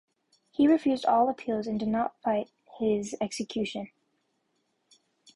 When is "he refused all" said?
0.49-1.29